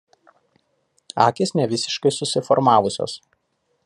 Akys 1.25 1.53
nevisiškai 1.59 2.13
susiformavusios. 2.17 3.19